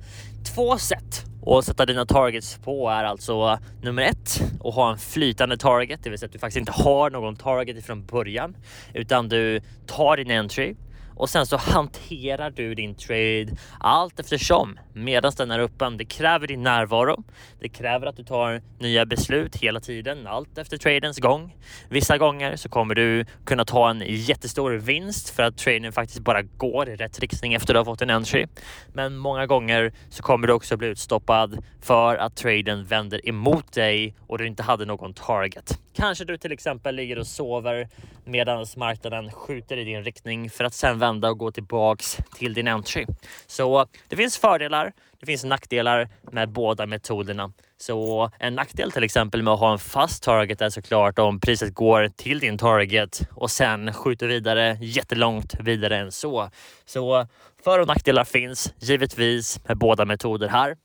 två 0.56 0.78
sätt 0.78 1.33
och 1.46 1.66
sätta 1.66 1.86
dina 1.86 2.06
targets 2.06 2.58
på 2.58 2.90
är 2.90 3.04
alltså 3.04 3.60
nummer 3.82 4.02
ett. 4.02 4.42
Att 4.64 4.76
ha 4.76 4.92
en 4.92 4.98
flytande 4.98 5.58
target, 5.58 6.00
det 6.04 6.10
vill 6.10 6.20
säga 6.20 6.28
att 6.28 6.34
du 6.34 6.40
faktiskt 6.40 6.58
inte 6.58 6.72
har 6.72 7.10
någon 7.10 7.36
target 7.36 7.86
från 7.86 8.06
början 8.06 8.58
utan 8.94 9.30
du 9.30 9.62
tar 9.86 10.18
din 10.18 10.32
entry 10.32 10.76
och 11.16 11.30
sen 11.30 11.46
så 11.46 11.58
hanterar 11.58 12.50
du 12.50 12.76
din 12.76 12.96
trade 12.96 13.48
allt 13.80 14.20
eftersom 14.20 14.80
medan 14.94 15.32
den 15.38 15.52
är 15.52 15.60
öppen. 15.60 15.98
Det 15.98 16.06
kräver 16.06 16.48
din 16.48 16.64
närvaro. 16.64 17.24
Det 17.60 17.70
kräver 17.70 18.08
att 18.08 18.18
du 18.18 18.24
tar 18.24 18.62
nya 18.80 19.06
beslut 19.06 19.56
hela 19.56 19.80
tiden, 19.80 20.28
allt 20.28 20.58
efter 20.58 20.78
tradens 20.78 21.20
gång. 21.20 21.56
Vissa 21.90 22.18
gånger 22.18 22.56
så 22.56 22.70
kommer 22.70 22.96
du 22.96 23.26
kunna 23.46 23.66
ta 23.66 23.90
en 23.90 24.04
jättestor 24.08 24.72
vinst 24.72 25.30
för 25.30 25.44
att 25.44 25.58
traden 25.58 25.92
faktiskt 25.92 26.20
bara 26.20 26.42
går 26.42 26.90
i 26.90 26.96
rätt 26.96 27.20
riktning 27.20 27.54
efter 27.54 27.74
att 27.74 27.76
du 27.76 27.80
har 27.80 27.86
fått 27.86 28.02
en 28.02 28.10
entry. 28.10 28.46
Men 28.94 29.18
många 29.18 29.46
gånger 29.46 29.94
så 30.10 30.24
kommer 30.24 30.48
du 30.48 30.54
också 30.54 30.78
bli 30.78 30.88
utstoppad 30.88 31.64
för 31.82 32.16
att 32.16 32.36
traden 32.36 32.86
vänder 32.86 33.30
emot 33.30 33.74
dig 33.74 34.16
och 34.28 34.38
du 34.38 34.48
inte 34.48 34.64
hade 34.64 34.86
någon 34.86 35.14
target. 35.14 35.80
Kanske 35.94 36.26
du 36.26 36.38
till 36.38 36.52
exempel 36.52 36.96
ligger 36.96 37.20
och 37.20 37.28
sover 37.28 37.88
medan 38.26 38.66
marknaden 38.78 39.32
skjuter 39.32 39.78
i 39.78 39.84
din 39.84 40.04
riktning 40.04 40.50
för 40.50 40.64
att 40.64 40.74
sen 40.74 41.00
vända 41.00 41.30
och 41.30 41.38
gå 41.38 41.52
tillbaks 41.52 42.18
till 42.38 42.54
din 42.54 42.68
entry. 42.68 43.06
Så 43.48 43.86
det 44.08 44.16
finns 44.16 44.38
fördelar. 44.38 44.94
Det 45.20 45.26
finns 45.26 45.44
nackdelar 45.44 46.10
med 46.32 46.50
båda 46.50 46.86
metoderna. 46.86 47.54
Så 47.78 48.30
en 48.40 48.56
nackdel 48.56 48.92
till 48.92 49.04
exempel 49.04 49.44
med 49.44 49.54
att 49.54 49.60
ha 49.60 49.72
en 49.72 49.80
fast 49.80 50.24
target 50.24 50.62
är 50.62 50.70
såklart 50.70 51.20
om 51.20 51.40
priset 51.40 51.74
går 51.74 52.08
till 52.08 52.40
din 52.40 52.58
target 52.58 53.22
och 53.32 53.52
sen 53.52 53.94
skjuter 53.94 54.28
vidare 54.28 54.78
jättelångt 54.82 55.56
vidare 55.60 55.98
än 55.98 56.12
så. 56.12 56.50
Så 56.86 57.28
för 57.64 57.80
och 57.80 57.88
nackdelar 57.88 58.24
finns 58.24 58.74
givetvis 58.80 59.68
med 59.68 59.78
båda 59.78 60.06
metoder 60.06 60.48
här. 60.48 60.76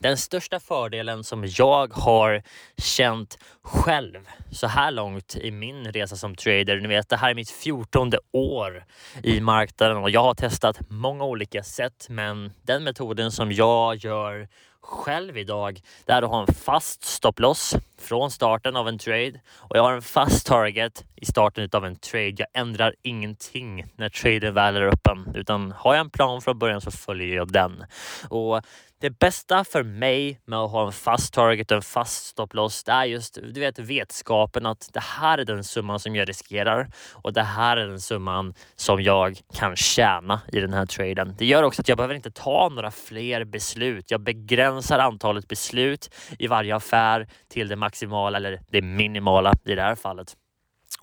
Den 0.00 0.16
största 0.16 0.60
fördelen 0.60 1.24
som 1.24 1.44
jag 1.46 1.92
har 1.94 2.42
känt 2.76 3.38
själv 3.62 4.28
så 4.52 4.66
här 4.66 4.90
långt 4.90 5.36
i 5.36 5.50
min 5.50 5.92
resa 5.92 6.16
som 6.16 6.34
trader. 6.34 6.80
Ni 6.80 6.88
vet, 6.88 7.08
det 7.08 7.16
här 7.16 7.30
är 7.30 7.34
mitt 7.34 7.50
fjortonde 7.50 8.18
år 8.32 8.84
i 9.22 9.40
marknaden 9.40 9.96
och 9.96 10.10
jag 10.10 10.22
har 10.22 10.34
testat 10.34 10.80
många 10.88 11.24
olika 11.24 11.62
sätt, 11.62 12.06
men 12.08 12.52
den 12.62 12.84
metoden 12.84 13.32
som 13.32 13.52
jag 13.52 13.96
gör 13.96 14.48
själv 14.80 15.38
idag, 15.38 15.80
det 16.06 16.12
är 16.12 16.22
att 16.22 16.30
ha 16.30 16.40
en 16.40 16.54
fast 16.54 17.04
stopploss 17.04 17.76
från 17.98 18.30
starten 18.30 18.76
av 18.76 18.88
en 18.88 18.98
trade 18.98 19.40
och 19.56 19.76
jag 19.76 19.82
har 19.82 19.92
en 19.92 20.02
fast 20.02 20.46
target 20.46 21.04
i 21.16 21.26
starten 21.26 21.68
av 21.72 21.84
en 21.84 21.96
trade. 21.96 22.34
Jag 22.36 22.46
ändrar 22.54 22.94
ingenting 23.02 23.84
när 23.96 24.08
traden 24.08 24.54
väl 24.54 24.76
är 24.76 24.82
öppen, 24.82 25.32
utan 25.34 25.72
har 25.72 25.94
jag 25.94 26.00
en 26.00 26.10
plan 26.10 26.42
från 26.42 26.58
början 26.58 26.80
så 26.80 26.90
följer 26.90 27.36
jag 27.36 27.52
den. 27.52 27.84
Och 28.28 28.62
det 29.00 29.10
bästa 29.10 29.64
för 29.64 29.82
mig 29.82 30.40
med 30.44 30.58
att 30.58 30.70
ha 30.70 30.86
en 30.86 30.92
fast 30.92 31.34
target 31.34 31.70
och 31.70 31.76
en 31.76 31.82
fast 31.82 32.26
stopploss, 32.26 32.84
det 32.84 32.92
är 32.92 33.04
just 33.04 33.38
du 33.42 33.60
vet 33.60 33.78
vetskapen 33.78 34.66
att 34.66 34.90
det 34.92 35.00
här 35.00 35.38
är 35.38 35.44
den 35.44 35.64
summan 35.64 36.00
som 36.00 36.16
jag 36.16 36.28
riskerar 36.28 36.90
och 37.12 37.32
det 37.32 37.42
här 37.42 37.76
är 37.76 37.86
den 37.86 38.00
summan 38.00 38.54
som 38.76 39.02
jag 39.02 39.40
kan 39.54 39.76
tjäna 39.76 40.40
i 40.52 40.60
den 40.60 40.72
här 40.72 40.86
traden. 40.86 41.34
Det 41.38 41.46
gör 41.46 41.62
också 41.62 41.82
att 41.82 41.88
jag 41.88 41.96
behöver 41.96 42.14
inte 42.14 42.30
ta 42.30 42.68
några 42.68 42.90
fler 42.90 43.44
beslut. 43.44 44.10
Jag 44.10 44.20
begränsar 44.20 44.98
antalet 44.98 45.48
beslut 45.48 46.14
i 46.38 46.46
varje 46.46 46.76
affär 46.76 47.28
till 47.48 47.68
det 47.68 47.76
maximala 47.76 48.36
eller 48.36 48.60
det 48.70 48.82
minimala 48.82 49.54
i 49.64 49.74
det 49.74 49.82
här 49.82 49.94
fallet 49.94 50.36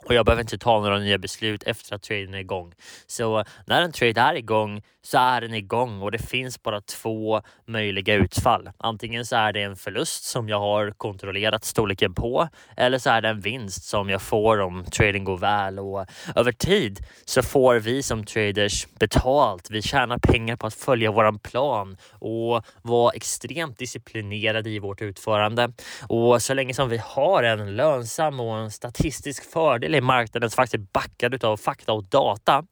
och 0.05 0.13
jag 0.13 0.25
behöver 0.25 0.41
inte 0.41 0.57
ta 0.57 0.79
några 0.79 0.99
nya 0.99 1.17
beslut 1.17 1.63
efter 1.63 1.95
att 1.95 2.03
traden 2.03 2.33
är 2.33 2.39
igång. 2.39 2.73
Så 3.07 3.43
när 3.67 3.81
en 3.81 3.91
trade 3.91 4.21
är 4.21 4.35
igång 4.35 4.81
så 5.05 5.17
är 5.17 5.41
den 5.41 5.53
igång 5.53 6.01
och 6.01 6.11
det 6.11 6.17
finns 6.17 6.63
bara 6.63 6.81
två 6.81 7.41
möjliga 7.67 8.13
utfall. 8.13 8.69
Antingen 8.77 9.25
så 9.25 9.35
är 9.35 9.53
det 9.53 9.61
en 9.61 9.75
förlust 9.75 10.23
som 10.23 10.49
jag 10.49 10.59
har 10.59 10.91
kontrollerat 10.91 11.65
storleken 11.65 12.13
på 12.13 12.47
eller 12.77 12.97
så 12.97 13.09
är 13.09 13.21
det 13.21 13.29
en 13.29 13.39
vinst 13.39 13.83
som 13.83 14.09
jag 14.09 14.21
får 14.21 14.61
om 14.61 14.85
trading 14.85 15.23
går 15.23 15.37
väl 15.37 15.79
och 15.79 16.05
över 16.35 16.51
tid 16.51 16.99
så 17.25 17.43
får 17.43 17.75
vi 17.75 18.03
som 18.03 18.25
traders 18.25 18.87
betalt. 18.99 19.67
Vi 19.69 19.81
tjänar 19.81 20.17
pengar 20.17 20.55
på 20.55 20.67
att 20.67 20.73
följa 20.73 21.11
våran 21.11 21.39
plan 21.39 21.97
och 22.11 22.65
vara 22.81 23.11
extremt 23.11 23.77
disciplinerade 23.77 24.69
i 24.69 24.79
vårt 24.79 25.01
utförande. 25.01 25.71
Och 26.07 26.41
så 26.41 26.53
länge 26.53 26.73
som 26.73 26.89
vi 26.89 26.97
har 26.97 27.43
en 27.43 27.75
lönsam 27.75 28.39
och 28.39 28.57
en 28.57 28.71
statistisk 28.71 29.51
fördel 29.51 29.95
i 29.95 30.01
marknaden 30.01 30.49
som 30.49 30.55
faktiskt 30.55 30.73
är 30.73 30.87
backad 30.93 31.43
av 31.43 31.57
fakta 31.57 31.93
och 31.93 32.03
data, 32.03 32.63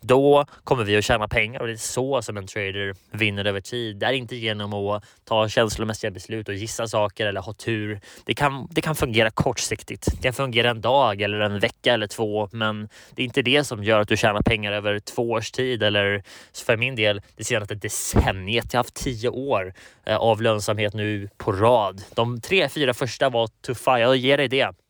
då 0.00 0.46
kommer 0.64 0.84
vi 0.84 0.96
att 0.96 1.04
tjäna 1.04 1.28
pengar 1.28 1.60
och 1.60 1.66
det 1.66 1.73
är 1.74 1.78
så 1.78 2.22
som 2.22 2.36
en 2.36 2.46
trader 2.46 2.94
vinner 3.10 3.44
över 3.44 3.60
tid. 3.60 3.96
Det 3.96 4.06
är 4.06 4.12
inte 4.12 4.36
genom 4.36 4.74
att 4.74 5.04
ta 5.24 5.48
känslomässiga 5.48 6.10
beslut 6.10 6.48
och 6.48 6.54
gissa 6.54 6.86
saker 6.86 7.26
eller 7.26 7.40
ha 7.40 7.52
tur. 7.52 8.00
Det 8.24 8.34
kan, 8.34 8.68
det 8.70 8.80
kan 8.80 8.94
fungera 8.94 9.30
kortsiktigt. 9.30 10.06
Det 10.16 10.22
kan 10.22 10.32
fungera 10.32 10.70
en 10.70 10.80
dag 10.80 11.22
eller 11.22 11.40
en 11.40 11.58
vecka 11.58 11.94
eller 11.94 12.06
två, 12.06 12.48
men 12.52 12.88
det 13.14 13.22
är 13.22 13.26
inte 13.26 13.42
det 13.42 13.64
som 13.64 13.84
gör 13.84 14.00
att 14.00 14.08
du 14.08 14.16
tjänar 14.16 14.42
pengar 14.42 14.72
över 14.72 14.98
två 14.98 15.30
års 15.30 15.50
tid 15.50 15.82
eller 15.82 16.22
för 16.66 16.76
min 16.76 16.96
del 16.96 17.22
det 17.36 17.44
senaste 17.44 17.74
decenniet. 17.74 18.72
Jag 18.72 18.78
har 18.78 18.84
haft 18.84 18.94
tio 18.94 19.28
år 19.28 19.74
eh, 20.04 20.16
av 20.16 20.42
lönsamhet 20.42 20.94
nu 20.94 21.28
på 21.36 21.52
rad. 21.52 22.02
De 22.14 22.40
tre, 22.40 22.68
fyra 22.68 22.94
första 22.94 23.28
var 23.28 23.46
tuffa. 23.66 24.00
Jag 24.00 24.16
ger 24.16 24.36
dig 24.36 24.48
det. 24.48 24.83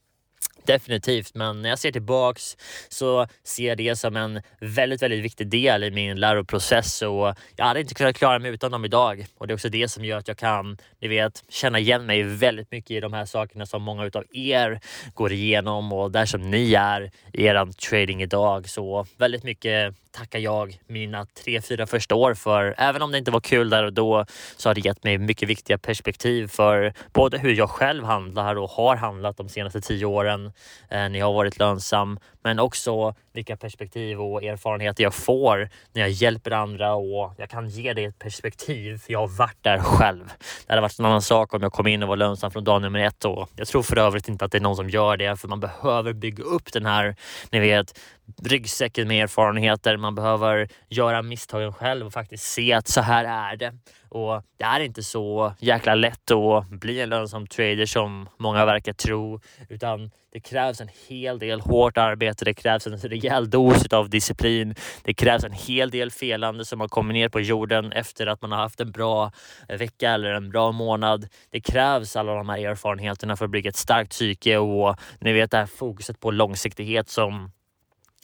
Definitivt, 0.66 1.34
men 1.34 1.62
när 1.62 1.68
jag 1.68 1.78
ser 1.78 1.92
tillbaks 1.92 2.56
så 2.88 3.26
ser 3.44 3.68
jag 3.68 3.76
det 3.76 3.96
som 3.96 4.16
en 4.16 4.42
väldigt, 4.60 5.02
väldigt 5.02 5.24
viktig 5.24 5.48
del 5.48 5.84
i 5.84 5.90
min 5.90 6.20
läroprocess 6.20 7.02
och 7.02 7.34
jag 7.56 7.64
hade 7.64 7.80
inte 7.80 7.94
kunnat 7.94 8.16
klara 8.16 8.38
mig 8.38 8.50
utan 8.50 8.70
dem 8.70 8.84
idag. 8.84 9.26
Och 9.38 9.46
det 9.46 9.52
är 9.52 9.54
också 9.54 9.68
det 9.68 9.88
som 9.88 10.04
gör 10.04 10.18
att 10.18 10.28
jag 10.28 10.36
kan, 10.36 10.78
ni 11.00 11.08
vet, 11.08 11.44
känna 11.48 11.78
igen 11.78 12.06
mig 12.06 12.22
väldigt 12.22 12.70
mycket 12.70 12.90
i 12.90 13.00
de 13.00 13.12
här 13.12 13.24
sakerna 13.24 13.66
som 13.66 13.82
många 13.82 14.04
utav 14.04 14.24
er 14.32 14.80
går 15.14 15.32
igenom 15.32 15.92
och 15.92 16.10
där 16.10 16.26
som 16.26 16.50
ni 16.50 16.74
är 16.74 17.10
i 17.32 17.44
eran 17.44 17.72
trading 17.72 18.22
idag. 18.22 18.68
Så 18.68 19.06
väldigt 19.18 19.44
mycket 19.44 19.94
tackar 20.14 20.38
jag 20.38 20.78
mina 20.86 21.26
tre, 21.26 21.60
fyra 21.62 21.86
första 21.86 22.14
år 22.14 22.34
för. 22.34 22.74
Även 22.78 23.02
om 23.02 23.12
det 23.12 23.18
inte 23.18 23.30
var 23.30 23.40
kul 23.40 23.70
där 23.70 23.84
och 23.84 23.92
då 23.92 24.26
så 24.56 24.68
har 24.68 24.74
det 24.74 24.80
gett 24.80 25.04
mig 25.04 25.18
mycket 25.18 25.48
viktiga 25.48 25.78
perspektiv 25.78 26.48
för 26.48 26.92
både 27.12 27.38
hur 27.38 27.54
jag 27.54 27.70
själv 27.70 28.04
handlar 28.04 28.56
och 28.56 28.70
har 28.70 28.96
handlat 28.96 29.36
de 29.36 29.48
senaste 29.48 29.80
tio 29.80 30.06
åren 30.06 30.52
Eh, 30.88 31.08
när 31.08 31.18
jag 31.18 31.26
har 31.26 31.32
varit 31.32 31.58
lönsam, 31.58 32.18
men 32.44 32.58
också 32.58 33.14
vilka 33.32 33.56
perspektiv 33.56 34.20
och 34.20 34.42
erfarenheter 34.42 35.04
jag 35.04 35.14
får 35.14 35.68
när 35.92 36.02
jag 36.02 36.10
hjälper 36.10 36.50
andra 36.50 36.94
och 36.94 37.34
jag 37.38 37.50
kan 37.50 37.68
ge 37.68 37.92
det 37.92 38.04
ett 38.04 38.18
perspektiv 38.18 38.98
för 38.98 39.12
jag 39.12 39.20
har 39.20 39.28
varit 39.28 39.62
där 39.62 39.78
själv. 39.78 40.32
Det 40.66 40.72
hade 40.72 40.80
varit 40.80 40.98
en 40.98 41.04
annan 41.04 41.22
sak 41.22 41.54
om 41.54 41.62
jag 41.62 41.72
kom 41.72 41.86
in 41.86 42.02
och 42.02 42.08
var 42.08 42.16
lönsam 42.16 42.50
från 42.50 42.64
dag 42.64 42.82
nummer 42.82 42.98
ett 42.98 43.24
och 43.24 43.50
jag 43.56 43.68
tror 43.68 43.82
för 43.82 43.98
övrigt 43.98 44.28
inte 44.28 44.44
att 44.44 44.52
det 44.52 44.58
är 44.58 44.62
någon 44.62 44.76
som 44.76 44.90
gör 44.90 45.16
det 45.16 45.40
för 45.40 45.48
man 45.48 45.60
behöver 45.60 46.12
bygga 46.12 46.44
upp 46.44 46.72
den 46.72 46.86
här, 46.86 47.16
ni 47.50 47.58
vet, 47.60 48.00
ryggsäcken 48.42 49.08
med 49.08 49.22
erfarenheter. 49.22 49.96
Man 49.96 50.14
behöver 50.14 50.68
göra 50.88 51.22
misstagen 51.22 51.72
själv 51.72 52.06
och 52.06 52.12
faktiskt 52.12 52.44
se 52.44 52.72
att 52.72 52.88
så 52.88 53.00
här 53.00 53.52
är 53.52 53.56
det. 53.56 53.72
Och 54.08 54.42
det 54.58 54.64
är 54.64 54.80
inte 54.80 55.02
så 55.02 55.54
jäkla 55.58 55.94
lätt 55.94 56.30
att 56.30 56.68
bli 56.68 57.00
en 57.00 57.08
lönsam 57.08 57.46
trader 57.46 57.86
som 57.86 58.28
många 58.38 58.64
verkar 58.64 58.92
tro, 58.92 59.40
utan 59.68 60.10
det 60.32 60.40
krävs 60.40 60.80
en 60.80 60.88
hel 61.08 61.38
del 61.38 61.60
hårt 61.60 61.98
arbete. 61.98 62.33
Det 62.38 62.54
krävs 62.54 62.86
en 62.86 62.96
rejäl 62.96 63.50
dos 63.50 63.86
av 63.86 64.10
disciplin. 64.10 64.74
Det 65.02 65.14
krävs 65.14 65.44
en 65.44 65.52
hel 65.52 65.90
del 65.90 66.10
felande 66.10 66.64
som 66.64 66.80
har 66.80 66.88
kommit 66.88 67.14
ner 67.14 67.28
på 67.28 67.40
jorden 67.40 67.92
efter 67.92 68.26
att 68.26 68.42
man 68.42 68.52
har 68.52 68.58
haft 68.58 68.80
en 68.80 68.92
bra 68.92 69.32
eh, 69.68 69.78
vecka 69.78 70.10
eller 70.10 70.34
en 70.34 70.50
bra 70.50 70.72
månad. 70.72 71.28
Det 71.50 71.60
krävs 71.60 72.16
alla 72.16 72.34
de 72.34 72.48
här 72.48 72.58
erfarenheterna 72.58 73.36
för 73.36 73.44
att 73.44 73.50
bygga 73.50 73.68
ett 73.68 73.76
starkt 73.76 74.10
psyke 74.10 74.58
och 74.58 74.96
ni 75.20 75.32
vet 75.32 75.50
det 75.50 75.56
här 75.56 75.66
fokuset 75.66 76.20
på 76.20 76.30
långsiktighet 76.30 77.08
som 77.08 77.50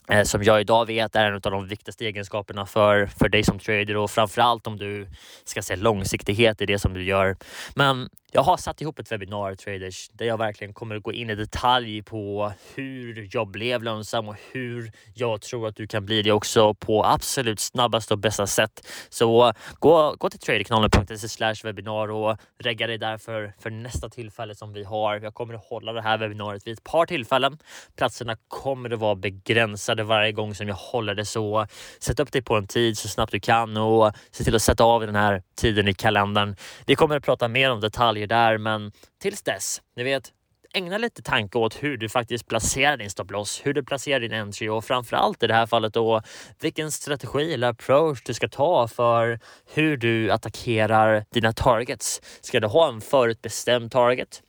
eh, 0.08 0.22
som 0.22 0.42
jag 0.42 0.60
idag 0.60 0.86
vet 0.86 1.16
är 1.16 1.26
en 1.26 1.34
av 1.34 1.40
de 1.40 1.68
viktigaste 1.68 2.04
egenskaperna 2.04 2.66
för, 2.66 3.06
för 3.06 3.28
dig 3.28 3.44
som 3.44 3.58
trader 3.58 3.96
och 3.96 4.10
framförallt 4.10 4.66
om 4.66 4.76
du 4.76 5.06
ska 5.44 5.62
se 5.62 5.76
långsiktighet 5.76 6.60
i 6.60 6.66
det 6.66 6.78
som 6.78 6.94
du 6.94 7.04
gör. 7.04 7.36
Men 7.74 8.08
jag 8.32 8.42
har 8.42 8.56
satt 8.56 8.80
ihop 8.80 8.98
ett 8.98 9.12
webbinar 9.12 9.54
traders 9.54 10.08
där 10.12 10.26
jag 10.26 10.38
verkligen 10.38 10.74
kommer 10.74 10.96
att 10.96 11.02
gå 11.02 11.12
in 11.12 11.30
i 11.30 11.34
detalj 11.34 12.02
på 12.02 12.52
hur 12.74 13.28
jag 13.32 13.48
blev 13.48 13.82
lönsam 13.82 14.28
och 14.28 14.36
hur 14.52 14.92
jag 15.14 15.40
tror 15.40 15.68
att 15.68 15.76
du 15.76 15.86
kan 15.86 16.06
bli 16.06 16.22
det 16.22 16.32
också 16.32 16.74
på 16.74 17.04
absolut 17.04 17.60
snabbaste 17.60 18.14
och 18.14 18.18
bästa 18.18 18.46
sätt. 18.46 18.86
Så 19.08 19.52
gå, 19.78 20.14
gå 20.18 20.30
till 20.30 20.40
traderkanalen.se 20.40 21.54
webbinar 21.64 22.10
och 22.10 22.38
regga 22.58 22.86
dig 22.86 22.98
där 22.98 23.18
för, 23.18 23.52
för 23.58 23.70
nästa 23.70 24.08
tillfälle 24.08 24.54
som 24.54 24.72
vi 24.72 24.84
har. 24.84 25.20
Jag 25.20 25.34
kommer 25.34 25.54
att 25.54 25.64
hålla 25.64 25.92
det 25.92 26.02
här 26.02 26.18
webbinariet 26.18 26.66
vid 26.66 26.72
ett 26.72 26.84
par 26.84 27.06
tillfällen. 27.06 27.58
Platserna 27.96 28.36
kommer 28.48 28.92
att 28.92 28.98
vara 28.98 29.14
begränsade 29.14 30.04
varje 30.04 30.32
gång 30.32 30.54
som 30.54 30.68
jag 30.68 30.74
håller 30.74 31.14
det 31.14 31.24
så. 31.24 31.66
Sätt 32.00 32.20
upp 32.20 32.32
dig 32.32 32.42
på 32.42 32.56
en 32.56 32.66
tid 32.66 32.98
så 32.98 33.08
snabbt 33.08 33.32
du 33.32 33.40
kan 33.40 33.76
och 33.76 34.12
se 34.30 34.44
till 34.44 34.54
att 34.54 34.62
sätta 34.62 34.84
av 34.84 35.00
den 35.06 35.16
här 35.16 35.42
tiden 35.56 35.88
i 35.88 35.94
kalendern. 35.94 36.56
Vi 36.86 36.94
kommer 36.94 37.16
att 37.16 37.24
prata 37.24 37.48
mer 37.48 37.70
om 37.70 37.80
detaljer 37.80 38.19
detaljer 38.20 38.26
där, 38.26 38.58
men 38.58 38.92
tills 39.22 39.42
dess, 39.42 39.82
ni 39.96 40.02
vet, 40.02 40.32
ägna 40.74 40.98
lite 40.98 41.22
tanke 41.22 41.58
åt 41.58 41.82
hur 41.82 41.96
du 41.96 42.08
faktiskt 42.08 42.48
placerar 42.48 42.96
din 42.96 43.10
stopploss, 43.10 43.60
hur 43.64 43.74
du 43.74 43.84
placerar 43.84 44.20
din 44.20 44.32
entry 44.32 44.68
och 44.68 44.84
framförallt 44.84 45.42
i 45.42 45.46
det 45.46 45.54
här 45.54 45.66
fallet 45.66 45.94
då 45.94 46.22
vilken 46.60 46.92
strategi 46.92 47.54
eller 47.54 47.68
approach 47.68 48.22
du 48.24 48.34
ska 48.34 48.48
ta 48.48 48.88
för 48.88 49.40
hur 49.74 49.96
du 49.96 50.30
attackerar 50.30 51.24
dina 51.32 51.52
targets. 51.52 52.20
Ska 52.40 52.60
du 52.60 52.66
ha 52.66 52.88
en 52.88 53.00
förutbestämd 53.00 53.92
target? 53.92 54.42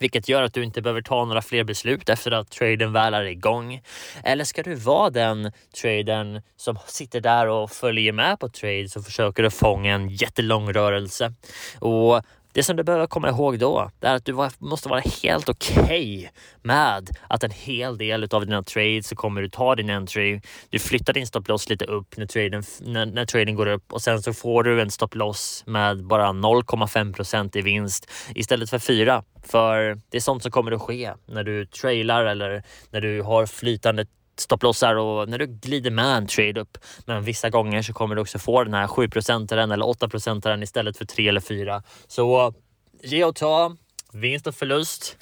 vilket 0.00 0.28
gör 0.28 0.42
att 0.42 0.54
du 0.54 0.64
inte 0.64 0.82
behöver 0.82 1.02
ta 1.02 1.24
några 1.24 1.42
fler 1.42 1.64
beslut 1.64 2.08
efter 2.08 2.30
att 2.30 2.50
traden 2.50 2.92
väl 2.92 3.14
är 3.14 3.24
igång. 3.24 3.82
Eller 4.24 4.44
ska 4.44 4.62
du 4.62 4.74
vara 4.74 5.10
den 5.10 5.52
tradern 5.80 6.42
som 6.56 6.78
sitter 6.86 7.20
där 7.20 7.46
och 7.46 7.70
följer 7.70 8.12
med 8.12 8.40
på 8.40 8.48
trades 8.48 8.96
och 8.96 9.04
försöker 9.04 9.44
att 9.44 9.54
fånga 9.54 9.94
en 9.94 10.08
jättelång 10.08 10.72
rörelse? 10.72 11.34
Och 11.80 12.22
det 12.58 12.62
som 12.64 12.76
du 12.76 12.82
behöver 12.82 13.06
komma 13.06 13.28
ihåg 13.28 13.58
då, 13.58 13.90
är 14.00 14.14
att 14.14 14.24
du 14.24 14.48
måste 14.58 14.88
vara 14.88 15.00
helt 15.22 15.48
okej 15.48 15.82
okay 15.82 16.28
med 16.62 17.10
att 17.28 17.44
en 17.44 17.50
hel 17.50 17.98
del 17.98 18.28
av 18.30 18.46
dina 18.46 18.62
trades 18.62 19.08
så 19.08 19.16
kommer 19.16 19.42
du 19.42 19.48
ta 19.48 19.74
din 19.74 19.90
entry. 19.90 20.40
Du 20.70 20.78
flyttar 20.78 21.12
din 21.12 21.26
stop 21.26 21.42
loss 21.48 21.68
lite 21.68 21.84
upp 21.84 22.16
när 22.16 22.26
traden, 22.26 22.62
när, 22.80 23.06
när 23.06 23.26
traden 23.26 23.54
går 23.54 23.66
upp 23.66 23.92
och 23.92 24.02
sen 24.02 24.22
så 24.22 24.32
får 24.32 24.62
du 24.62 24.80
en 24.80 24.90
stop 24.90 25.08
loss 25.12 25.62
med 25.66 26.04
bara 26.04 26.28
0,5% 26.28 27.56
i 27.56 27.62
vinst 27.62 28.10
istället 28.34 28.70
för 28.70 28.78
4. 28.78 29.22
För 29.42 30.00
det 30.10 30.16
är 30.16 30.20
sånt 30.20 30.42
som 30.42 30.52
kommer 30.52 30.72
att 30.72 30.82
ske 30.82 31.12
när 31.26 31.44
du 31.44 31.66
trailar 31.66 32.24
eller 32.24 32.62
när 32.90 33.00
du 33.00 33.22
har 33.22 33.46
flytande 33.46 34.06
stopplossar 34.40 34.94
och 34.94 35.28
när 35.28 35.38
du 35.38 35.46
glider 35.46 35.90
med 35.90 36.16
en 36.16 36.26
trade 36.26 36.60
upp. 36.60 36.78
Men 37.04 37.24
vissa 37.24 37.50
gånger 37.50 37.82
så 37.82 37.92
kommer 37.92 38.14
du 38.14 38.20
också 38.20 38.38
få 38.38 38.64
den 38.64 38.74
här 38.74 38.86
7 38.86 39.08
procentaren 39.08 39.70
eller 39.70 39.86
8 39.86 40.08
procentaren 40.08 40.62
istället 40.62 40.98
för 40.98 41.04
3 41.04 41.28
eller 41.28 41.40
4. 41.40 41.82
Så 42.06 42.54
ge 43.02 43.24
och 43.24 43.36
ta, 43.36 43.76
vinst 44.12 44.46
och 44.46 44.54
förlust. 44.54 45.16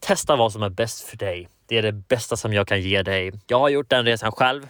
Testa 0.00 0.36
vad 0.36 0.52
som 0.52 0.62
är 0.62 0.68
bäst 0.68 1.00
för 1.00 1.16
dig. 1.16 1.48
Det 1.66 1.78
är 1.78 1.82
det 1.82 1.92
bästa 1.92 2.36
som 2.36 2.52
jag 2.52 2.68
kan 2.68 2.80
ge 2.80 3.02
dig. 3.02 3.32
Jag 3.46 3.58
har 3.58 3.68
gjort 3.68 3.90
den 3.90 4.04
resan 4.04 4.32
själv. 4.32 4.66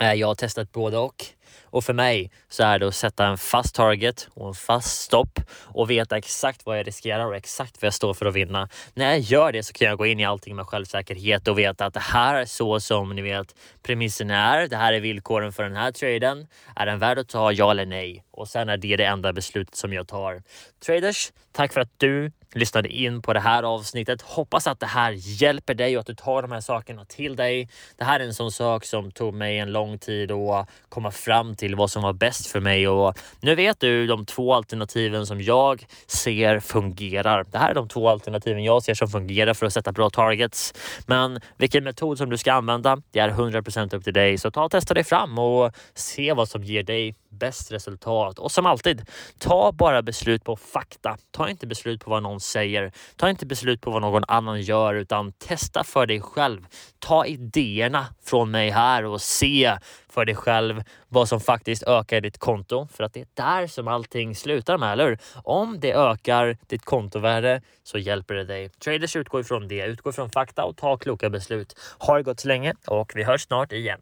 Eh, 0.00 0.12
jag 0.12 0.26
har 0.26 0.34
testat 0.34 0.72
både 0.72 0.98
och. 0.98 1.24
Och 1.62 1.84
för 1.84 1.92
mig 1.92 2.30
så 2.48 2.62
är 2.62 2.78
det 2.78 2.88
att 2.88 2.94
sätta 2.94 3.26
en 3.26 3.38
fast 3.38 3.74
target 3.74 4.28
och 4.34 4.48
en 4.48 4.54
fast 4.54 5.00
stopp 5.00 5.40
och 5.64 5.90
veta 5.90 6.16
exakt 6.16 6.66
vad 6.66 6.78
jag 6.78 6.86
riskerar 6.86 7.26
och 7.26 7.36
exakt 7.36 7.82
vad 7.82 7.86
jag 7.86 7.94
står 7.94 8.14
för 8.14 8.26
att 8.26 8.34
vinna. 8.34 8.68
När 8.94 9.10
jag 9.10 9.18
gör 9.18 9.52
det 9.52 9.62
så 9.62 9.72
kan 9.72 9.88
jag 9.88 9.98
gå 9.98 10.06
in 10.06 10.20
i 10.20 10.24
allting 10.24 10.56
med 10.56 10.66
självsäkerhet 10.66 11.48
och 11.48 11.58
veta 11.58 11.86
att 11.86 11.94
det 11.94 12.00
här 12.00 12.34
är 12.34 12.44
så 12.44 12.80
som 12.80 13.16
ni 13.16 13.22
vet 13.22 13.54
premissen 13.82 14.30
är. 14.30 14.68
Det 14.68 14.76
här 14.76 14.92
är 14.92 15.00
villkoren 15.00 15.52
för 15.52 15.62
den 15.62 15.76
här 15.76 15.92
traden. 15.92 16.46
Är 16.76 16.86
den 16.86 16.98
värd 16.98 17.18
att 17.18 17.28
ta 17.28 17.52
ja 17.52 17.70
eller 17.70 17.86
nej? 17.86 18.24
Och 18.30 18.48
sen 18.48 18.68
är 18.68 18.76
det 18.76 18.96
det 18.96 19.04
enda 19.04 19.32
beslutet 19.32 19.74
som 19.74 19.92
jag 19.92 20.08
tar. 20.08 20.42
Traders, 20.86 21.32
tack 21.52 21.72
för 21.72 21.80
att 21.80 21.92
du 21.96 22.32
lyssnade 22.54 22.88
in 22.88 23.22
på 23.22 23.32
det 23.32 23.40
här 23.40 23.62
avsnittet. 23.62 24.22
Hoppas 24.22 24.66
att 24.66 24.80
det 24.80 24.86
här 24.86 25.12
hjälper 25.16 25.74
dig 25.74 25.96
och 25.96 26.00
att 26.00 26.06
du 26.06 26.14
tar 26.14 26.42
de 26.42 26.52
här 26.52 26.60
sakerna 26.60 27.04
till 27.04 27.36
dig. 27.36 27.68
Det 27.96 28.04
här 28.04 28.20
är 28.20 28.24
en 28.24 28.34
sån 28.34 28.52
sak 28.52 28.84
som 28.84 29.10
tog 29.10 29.34
mig 29.34 29.58
en 29.58 29.72
lång 29.72 29.98
tid 29.98 30.32
att 30.32 30.68
komma 30.88 31.10
fram 31.10 31.37
till 31.56 31.74
vad 31.74 31.90
som 31.90 32.02
var 32.02 32.12
bäst 32.12 32.46
för 32.46 32.60
mig 32.60 32.88
och 32.88 33.18
nu 33.40 33.54
vet 33.54 33.80
du 33.80 34.06
de 34.06 34.26
två 34.26 34.54
alternativen 34.54 35.26
som 35.26 35.40
jag 35.40 35.86
ser 36.06 36.60
fungerar. 36.60 37.44
Det 37.50 37.58
här 37.58 37.70
är 37.70 37.74
de 37.74 37.88
två 37.88 38.08
alternativen 38.08 38.64
jag 38.64 38.82
ser 38.82 38.94
som 38.94 39.08
fungerar 39.08 39.54
för 39.54 39.66
att 39.66 39.72
sätta 39.72 39.92
bra 39.92 40.10
targets. 40.10 40.74
Men 41.06 41.40
vilken 41.56 41.84
metod 41.84 42.18
som 42.18 42.30
du 42.30 42.38
ska 42.38 42.52
använda, 42.52 43.02
det 43.10 43.18
är 43.18 43.30
100% 43.30 43.94
upp 43.94 44.04
till 44.04 44.12
dig. 44.14 44.38
Så 44.38 44.50
ta 44.50 44.64
och 44.64 44.70
testa 44.70 44.94
dig 44.94 45.04
fram 45.04 45.38
och 45.38 45.72
se 45.94 46.32
vad 46.32 46.48
som 46.48 46.64
ger 46.64 46.82
dig 46.82 47.14
bäst 47.30 47.72
resultat. 47.72 48.38
Och 48.38 48.52
som 48.52 48.66
alltid, 48.66 49.02
ta 49.38 49.72
bara 49.72 50.02
beslut 50.02 50.44
på 50.44 50.56
fakta. 50.56 51.16
Ta 51.30 51.48
inte 51.48 51.66
beslut 51.66 52.04
på 52.04 52.10
vad 52.10 52.22
någon 52.22 52.40
säger. 52.40 52.92
Ta 53.16 53.30
inte 53.30 53.46
beslut 53.46 53.80
på 53.80 53.90
vad 53.90 54.02
någon 54.02 54.24
annan 54.28 54.60
gör, 54.60 54.94
utan 54.94 55.32
testa 55.32 55.84
för 55.84 56.06
dig 56.06 56.20
själv. 56.20 56.66
Ta 56.98 57.26
idéerna 57.26 58.06
från 58.24 58.50
mig 58.50 58.70
här 58.70 59.04
och 59.04 59.20
se 59.20 59.78
för 60.08 60.24
dig 60.24 60.34
själv 60.34 60.82
vad 61.08 61.28
som 61.28 61.40
faktiskt 61.40 61.82
ökar 61.82 62.20
ditt 62.20 62.38
konto. 62.38 62.88
För 62.92 63.04
att 63.04 63.12
det 63.12 63.20
är 63.20 63.26
där 63.34 63.66
som 63.66 63.88
allting 63.88 64.34
slutar 64.34 64.78
med, 64.78 64.92
eller 64.92 65.08
hur? 65.08 65.18
Om 65.44 65.80
det 65.80 65.92
ökar 65.92 66.56
ditt 66.66 66.84
kontovärde 66.84 67.62
så 67.82 67.98
hjälper 67.98 68.34
det 68.34 68.44
dig. 68.44 68.68
Traders 68.68 69.16
utgår 69.16 69.40
ifrån 69.40 69.68
det, 69.68 69.86
utgår 69.86 70.10
ifrån 70.12 70.30
fakta 70.30 70.64
och 70.64 70.76
ta 70.76 70.96
kloka 70.96 71.30
beslut. 71.30 71.78
Ha 71.98 72.16
det 72.16 72.22
gott 72.22 72.40
så 72.40 72.48
länge 72.48 72.74
och 72.86 73.12
vi 73.14 73.24
hörs 73.24 73.42
snart 73.42 73.72
igen. 73.72 74.00